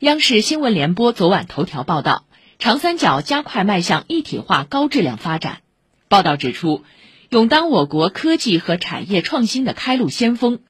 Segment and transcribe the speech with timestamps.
[0.00, 2.26] 央视新闻联播昨晚头条报道，
[2.58, 5.62] 长三角加快迈向一体化高质量发展。
[6.08, 6.84] 报道指出，
[7.30, 10.60] 勇当我国科技和产业创新的开路先锋。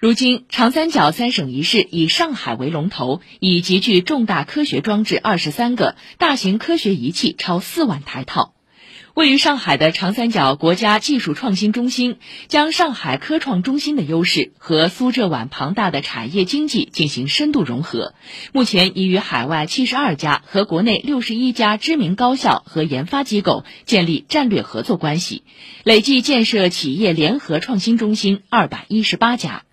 [0.00, 8.52] 如今，长三角三省一市以上海为龙头，已集聚重大科学装置二十三个，大型科学仪器超四万台套。
[9.14, 12.16] 位于上海的长三角国家技术创新中心，
[12.48, 18.14] 将上海科创中心的优势和苏浙皖庞大的产业经济进行深度融合。
[18.52, 25.42] 目前已与海外七十二家和国内六十一家知名高校和研发机构建立战略合作关系，
[25.84, 29.64] 累计建设企业联合创新中心二百一十八家。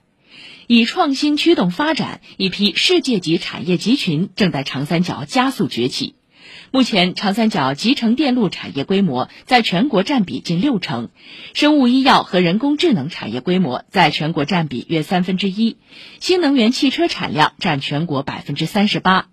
[0.68, 6.19] 以创新驱动发展，一批世界级产业集群正在长三角加速崛起。
[6.72, 11.10] 目前，长三角集成电路产业规模在全国占比近六成，
[11.54, 15.78] 生物医药和人工智能产业规模在全国占比约三分之一，
[16.20, 19.28] 新能源汽车产量占全国百分之三十八。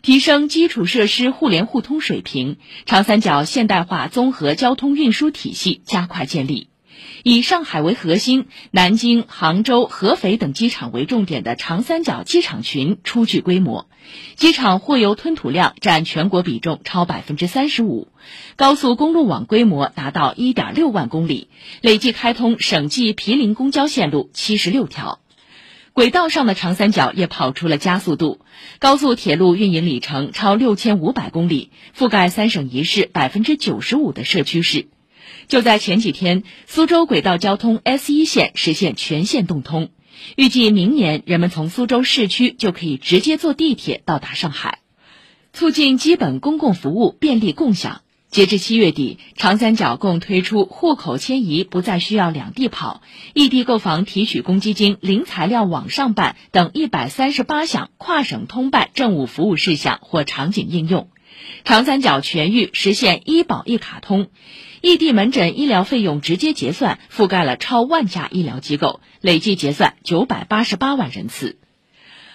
[0.00, 6.67] 提升基础设施互联互通水平，长三角现代化综合交通运输体系加快建立。
[7.22, 13.88] 以上海为核心，南京、杭州、合肥等机场为重点的长三角机场群初具规模，
[14.36, 18.08] 机场货邮吞吐量占全国比重超百分之三十五，
[18.56, 21.48] 高速公路网规模达到一点六万公里，
[21.80, 25.20] 累计开通省际毗邻公交线路七十六条，
[25.92, 28.40] 轨道上的长三角也跑出了加速度，
[28.78, 34.88] 高速铁路运营里程超六千五百公里，覆盖三省一市百分之九十五的社区市。
[35.48, 39.88] 就在前几天，苏州轨道交通 S 一线实现全线动通，
[40.36, 44.80] 预计明年人们从苏州市区就可以直接坐地铁到达上海，
[45.54, 48.02] 促进基本公共服务便利共享。
[48.30, 53.00] 截至七月底，长三角共推出户口迁移不再需要两地跑、
[53.32, 61.08] 异地购房提取公积金零材料网上办等一百三十八项跨省通办政务服务事项或场景应用。
[61.64, 64.28] 长三角全域实现医保一卡通，
[64.80, 71.58] 异地门诊医疗费用直接结算，覆盖了超万家医疗机构，累计结算九百八十八万人次。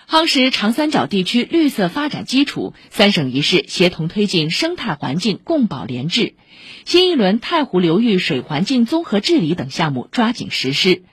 [0.07, 6.35] 夯实长三角地区绿色发展基础，三省一市协同推进生态环境共保联治，
[6.85, 11.03] 新一轮太湖流域水环境综合治理等项目抓紧实施。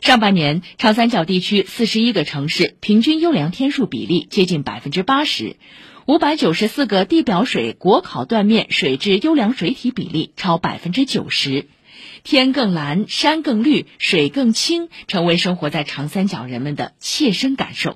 [0.00, 5.56] 上半年，长三角地区四十一个城市平均优良天数比例接近百分之八十。
[6.10, 11.68] 五百九十四个地表水国考断面水质优良水体比例超百分之九十，
[12.24, 17.88] 天更蓝，山更绿，水更清，成为生活在长三角人们的切身感受。